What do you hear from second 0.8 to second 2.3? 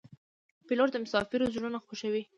د مسافرو زړونه خوښوي.